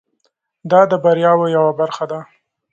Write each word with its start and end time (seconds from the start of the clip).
دا 0.71 0.81
د 0.91 0.93
بریاوو 1.03 1.53
یوه 1.55 1.71
برخه 1.79 2.05
ده. 2.11 2.19